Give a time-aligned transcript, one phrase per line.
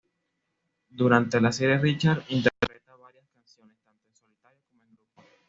[0.89, 5.23] Durante la serie Richard interpreta varias canciones tanto en solitario como en grupo.